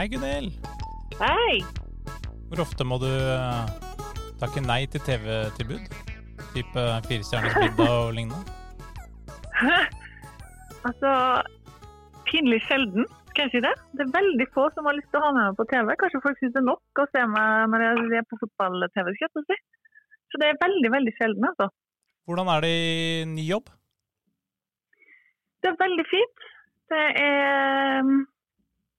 [0.00, 0.54] Hei, Gunhild.
[1.20, 1.58] Hei!
[2.48, 3.72] Hvor ofte må du eh,
[4.40, 5.90] takke nei til TV-tilbud?
[6.54, 8.40] Type Firestjerners middag og lignende?
[10.88, 11.12] Altså,
[12.30, 13.74] pinlig sjelden, skal jeg si det.
[13.92, 15.92] Det er veldig få som har lyst til å ha med meg på TV.
[16.00, 19.12] Kanskje folk syns det er nok å se meg når jeg er på fotball-TV.
[19.18, 19.60] skal jeg si.
[20.32, 21.68] Så det er veldig, veldig sjelden, altså.
[22.24, 23.68] Hvordan er det i ny jobb?
[25.60, 26.52] Det er veldig fint.
[26.88, 28.14] Det er,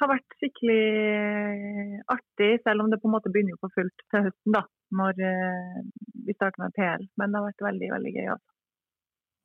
[0.00, 4.56] har vært skikkelig artig, selv om det på en måte begynner på fullt til høsten,
[4.56, 4.62] da,
[5.00, 5.78] når eh,
[6.26, 7.06] vi starter med PL.
[7.16, 8.28] Men det har vært veldig, veldig gøy.
[8.34, 8.52] Også.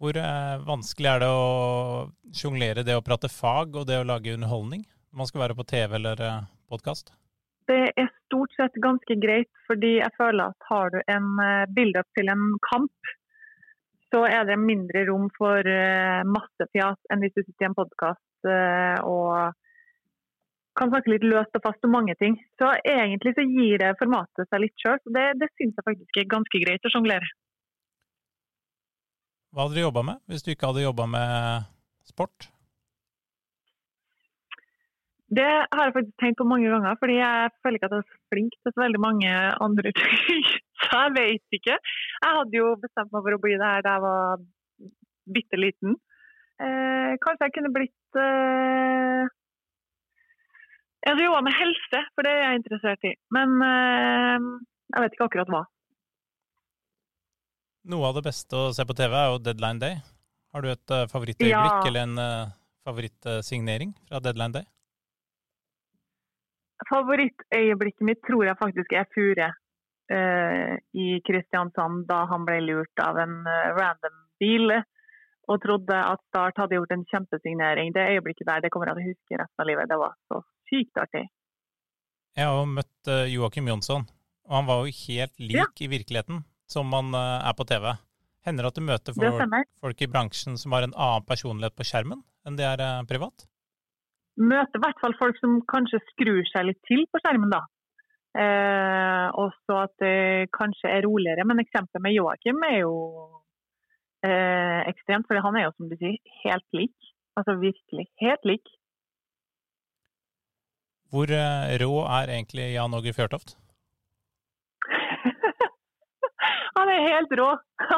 [0.00, 1.46] Hvor eh, vanskelig er det å
[2.32, 4.86] sjonglere det å prate fag og det å lage underholdning?
[5.10, 6.42] Når man skal være på TV eller eh,
[6.72, 7.12] podkast?
[7.68, 11.28] Det er stort sett ganske greit, fordi jeg føler at har du en
[11.70, 13.12] bilde til en kamp,
[14.10, 17.78] så er det mindre rom for eh, masse fjas enn hvis du sitter i en
[17.78, 18.26] podkast
[19.06, 19.52] og
[20.80, 22.38] kan snakke litt løst og fast om mange ting.
[22.60, 26.32] Så egentlig så gir det formatet seg litt sjøl, det, det syns jeg faktisk er
[26.36, 27.28] ganske greit å sjonglere.
[29.50, 31.68] Hva hadde du jobba med hvis du ikke hadde jobba med
[32.06, 32.50] sport?
[35.30, 38.06] Det har jeg faktisk tenkt på mange ganger, fordi jeg føler ikke at jeg er
[38.08, 39.34] så flink til så veldig mange
[39.66, 40.46] andre ting.
[40.82, 41.76] Så jeg vet ikke.
[41.76, 44.42] Jeg hadde jo bestemt meg for å bli det her da jeg var
[45.36, 45.94] bitte liten.
[46.60, 49.30] Eh, kanskje jeg kunne blitt eh...
[51.00, 53.14] Jeg jobba med helse, for det er jeg interessert i.
[53.32, 54.48] Men eh,
[54.92, 55.62] jeg vet ikke akkurat hva.
[57.90, 59.96] Noe av det beste å se på TV er jo Deadline Day.
[60.52, 61.88] Har du et uh, favorittøyeblikk Ja.
[61.88, 62.52] eller en uh,
[62.84, 64.66] favorittsignering fra Deadline Day?
[66.90, 73.20] Favorittøyeblikket mitt tror jeg faktisk er Fure uh, i Kristiansand, da han ble lurt av
[73.22, 74.74] en eh, random bil
[75.50, 77.94] og trodde at Start hadde gjort en kjempesignering.
[77.94, 79.90] Det øyeblikket der det kommer jeg til å huske resten av livet.
[79.90, 81.26] Det var så sykt artig.
[82.38, 84.06] Jeg har jo møtt uh, Joakim Jonsson,
[84.48, 85.66] og han var jo helt lik Ja.
[85.82, 87.90] i virkeligheten som han uh, er på TV.
[88.46, 91.84] Hender det at du møter folk, folk i bransjen som har en annen personlighet på
[91.84, 93.44] skjermen enn de er uh, privat?
[94.40, 97.66] Møter i hvert fall folk som kanskje skrur seg litt til på skjermen, da.
[98.30, 101.46] Eh, og så at det kanskje er roligere.
[101.48, 102.94] Men eksempelet med Joakim er jo
[104.26, 107.10] eh, ekstremt, for han er jo som du sier, helt lik.
[107.38, 108.70] Altså virkelig helt lik.
[111.10, 113.56] Hvor uh, rå er egentlig Jan Åge Fjørtoft?
[116.78, 117.48] han er helt rå.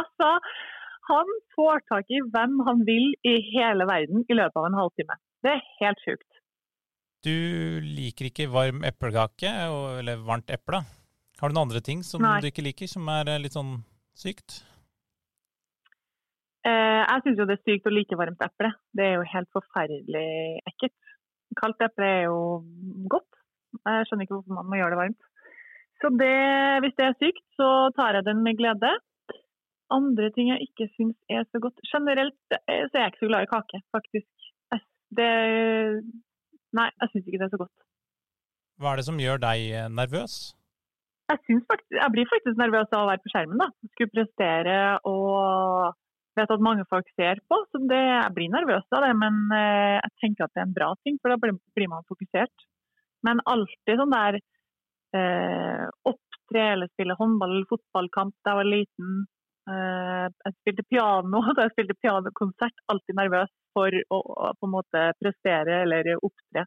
[0.01, 0.31] Altså,
[1.11, 5.19] han får tak i hvem han vil i hele verden i løpet av en halvtime.
[5.45, 6.29] Det er helt sjukt.
[7.23, 7.37] Du
[7.85, 9.51] liker ikke varm eplekake
[10.01, 10.83] eller varmt eple.
[11.39, 12.41] Har du noen andre ting som Nei.
[12.43, 13.77] du ikke liker, som er uh, litt sånn
[14.19, 14.63] sykt?
[16.63, 18.71] Eh, jeg syns jo det er sykt å like varmt eple.
[18.95, 20.27] Det er jo helt forferdelig
[20.71, 20.95] ekkelt.
[21.59, 22.37] Kaldt eple er jo.
[23.89, 25.23] Jeg skjønner ikke hvorfor man må gjøre det varmt.
[26.03, 26.37] Så det,
[26.83, 28.91] hvis det er sykt, så tar jeg den med glede.
[29.93, 33.45] Andre ting jeg ikke syns er så godt Generelt så er jeg ikke så glad
[33.45, 34.31] i kake, faktisk.
[35.13, 35.31] Det
[36.73, 37.83] Nei, jeg syns ikke det er så godt.
[38.81, 40.37] Hva er det som gjør deg eh, nervøs?
[41.31, 43.61] Jeg, faktisk, jeg blir faktisk nervøs av å være på skjermen.
[43.61, 43.69] da.
[43.93, 44.79] Skulle prestere
[45.09, 45.93] og
[46.39, 47.61] vet at mange folk ser på.
[47.71, 50.77] Så det, jeg blir nervøs av det, men eh, jeg tenker at det er en
[50.81, 52.67] bra ting, for da blir man fokusert.
[53.27, 54.39] Men alltid sånn der
[55.17, 59.21] eh, opptre eller spille håndball eller fotballkamp da jeg var liten.
[59.71, 62.87] Eh, jeg spilte piano da jeg spilte pianokonsert.
[62.93, 66.67] Alltid nervøs for å, å på en måte prestere eller opptre.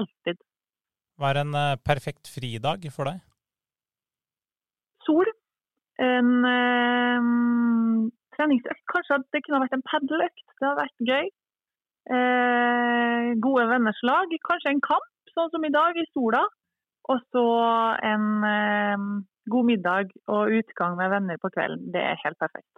[0.00, 0.42] Alltid.
[1.20, 3.22] Hva er en eh, perfekt fridag for deg?
[5.06, 5.30] sol.
[6.02, 7.30] En eh,
[8.36, 8.84] treningsøkt.
[8.90, 10.46] Kanskje at det kunne vært en padleøkt.
[10.58, 11.32] Det hadde vært gøy.
[12.14, 14.34] Eh, gode venners lag.
[14.48, 16.42] Kanskje en kamp, sånn som i dag, i sola.
[17.12, 17.44] Og så
[18.12, 19.08] en eh,
[19.52, 21.90] god middag og utgang med venner på kvelden.
[21.92, 22.70] Det er helt perfekt.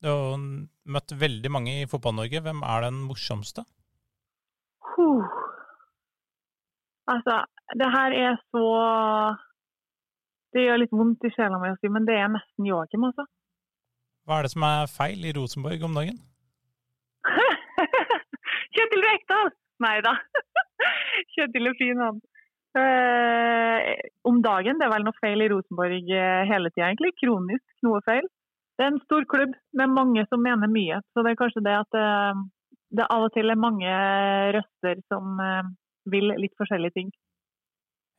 [0.00, 2.40] Du har møtt veldig mange i Fotball-Norge.
[2.44, 3.64] Hvem er den morsomste?
[4.92, 5.28] Huh.
[7.10, 7.42] Altså,
[7.80, 8.66] det her er så
[10.54, 13.26] Det gjør litt vondt i sjela mi å si, men det er nesten Joakim, altså.
[14.26, 16.18] Hva er det som er feil i Rosenborg om dagen?
[18.74, 19.52] Kjetil Rekdal!
[19.80, 20.16] Nei da.
[21.36, 22.20] Kjetil er fin, han.
[22.80, 23.94] Eh,
[24.30, 27.12] om dagen, det er vel noe feil i Rosenborg eh, hele tida, egentlig.
[27.20, 28.28] Kronisk noe feil.
[28.78, 31.00] Det er en stor klubb med mange som mener mye.
[31.12, 32.44] Så det er kanskje det at eh,
[33.00, 33.90] det av og til er mange
[34.56, 35.68] røster som eh,
[36.10, 37.10] vil litt forskjellige ting.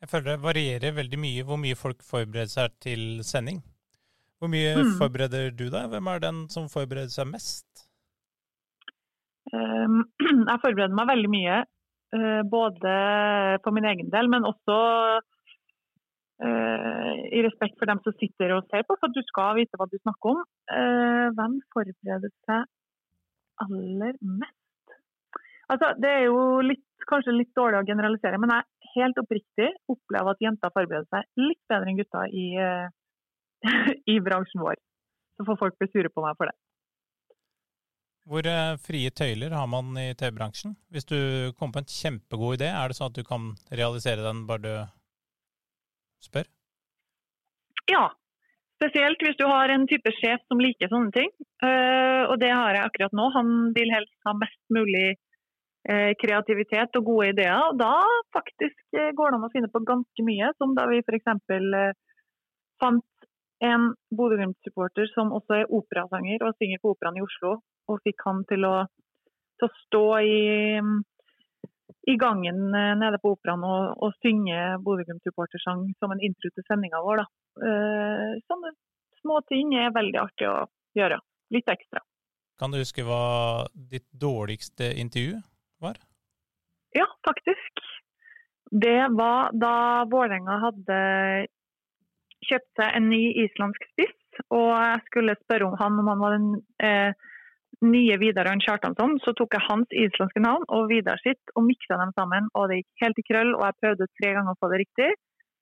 [0.01, 3.59] Jeg føler det varierer veldig mye hvor mye folk forbereder seg til sending.
[4.42, 4.95] Hvor mye Mm.
[4.98, 5.89] forbereder du deg?
[5.92, 7.68] Hvem er den som forbereder seg mest?
[9.51, 11.59] Jeg forbereder meg veldig mye
[12.51, 12.93] både
[13.63, 14.77] for min egen del, men også
[16.43, 19.87] eh, i respekt for dem som sitter og ser på, for du skal vite hva
[19.89, 20.41] du snakker om.
[20.75, 22.65] Eh, hvem forbereder seg
[23.65, 24.95] aller mest?
[25.71, 30.33] Altså, det er jo litt, kanskje litt dårlig å generalisere, men jeg helt oppriktig opplever
[30.33, 32.47] at jenter forbereder seg litt bedre enn gutter i,
[34.13, 34.75] i bransjen vår.
[35.39, 36.57] Så får folk bli sure på meg for det.
[38.29, 40.75] Hvor eh, frie tøyler har man i TV-bransjen?
[40.94, 41.18] Hvis du
[41.57, 44.73] kommer på en kjempegod idé, er det sånn at du kan realisere den bare du
[46.21, 46.45] spør?
[47.89, 48.06] Ja,
[48.77, 51.33] spesielt hvis du har en type sjef som liker sånne ting.
[51.65, 53.25] Uh, og det har jeg akkurat nå.
[53.33, 55.07] Han vil helst ha mest mulig
[55.89, 57.57] uh, kreativitet og gode ideer.
[57.71, 57.95] Og da
[58.38, 58.77] faktisk
[59.17, 61.33] går det an å finne på ganske mye, som da vi f.eks.
[61.50, 61.89] Uh,
[62.81, 63.06] fant
[63.61, 67.59] en Bodø-Glimt-supporter som også er operasanger og synger på Operaen i Oslo,
[67.89, 68.75] og fikk han til å,
[69.59, 70.81] til å stå i,
[72.09, 77.03] i, gangen eh, nede på Operaen og, og synge Bodø-Glimt-supportersang som en intro til sendinga
[77.05, 77.25] vår.
[77.61, 78.71] Uh, sånne
[79.19, 80.57] småting er veldig artig å
[80.97, 81.19] gjøre.
[81.53, 82.01] Litt ekstra.
[82.61, 85.41] Kan du huske hva ditt dårligste intervju
[85.83, 85.97] var?
[86.95, 87.81] Ja, faktisk.
[88.71, 89.75] Det var da
[90.07, 90.99] Vålerenga hadde
[92.47, 94.17] kjøpt seg en ny islandsk spiss.
[94.49, 96.49] Og jeg skulle spørre om han om han var den
[96.83, 97.11] eh,
[97.81, 101.97] nye Vidar Arn Kjartansson, så tok jeg hans islandske navn og Vidar sitt og miksa
[102.01, 102.49] dem sammen.
[102.57, 105.11] Og det gikk helt i krøll, og jeg prøvde tre ganger å få det riktig.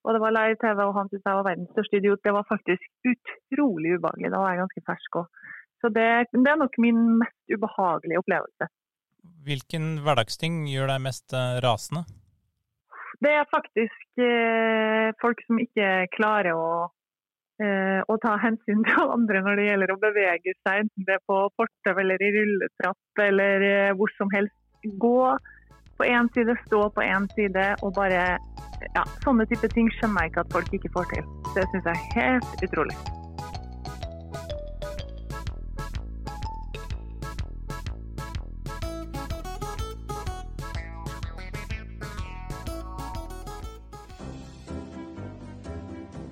[0.08, 2.22] Og det var live TV, og han syntes jeg var verdens største idiot.
[2.24, 4.32] Det var faktisk utrolig ubehagelig.
[4.32, 5.42] Da var jeg ganske fersk òg.
[5.80, 8.68] Så det, det, er nok min mest ubehagelige opplevelse.
[9.48, 12.04] Hvilken hverdagsting gjør deg mest eh, rasende?
[13.20, 16.70] Det er faktisk eh, folk som ikke klarer å
[17.60, 21.26] Eh, å, ta hensyn til andre når det gjelder å bevege seg, enten det er
[21.28, 24.56] på fortau eller i rulletrapp eller eh, hvor som helst.
[25.04, 25.36] Gå
[26.00, 28.24] på én side, stå på én side og bare
[28.96, 31.32] ja, Sånne type ting skjønner jeg ikke at folk ikke får til.
[31.52, 32.96] Det syns jeg er helt utrolig.